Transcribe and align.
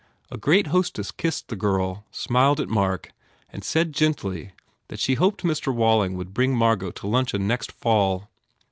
A 0.31 0.37
great 0.39 0.65
hostess 0.73 1.11
kissed 1.11 1.49
the 1.49 1.55
girl, 1.55 2.05
smiled 2.09 2.59
at 2.59 2.67
Mark 2.69 3.11
and 3.53 3.63
said 3.63 3.93
gently 3.93 4.51
that 4.87 4.99
she 4.99 5.13
hoped 5.13 5.43
Mr. 5.43 5.71
Walling 5.71 6.17
would 6.17 6.33
bring 6.33 6.55
Margot 6.57 6.89
to 6.89 7.05
luncheon 7.07 7.45
next 7.45 7.71
fall. 7.71 8.27